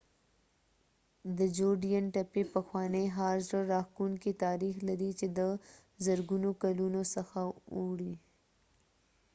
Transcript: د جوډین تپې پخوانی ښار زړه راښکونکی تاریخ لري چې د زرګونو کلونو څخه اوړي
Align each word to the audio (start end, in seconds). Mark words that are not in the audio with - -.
د 1.37 1.39
جوډین 1.57 2.05
تپې 2.15 2.43
پخوانی 2.53 3.05
ښار 3.15 3.37
زړه 3.49 3.61
راښکونکی 3.73 4.31
تاریخ 4.45 4.75
لري 4.89 5.11
چې 5.19 5.27
د 5.37 5.39
زرګونو 6.05 6.49
کلونو 6.63 7.01
څخه 7.15 7.39
اوړي 7.75 8.13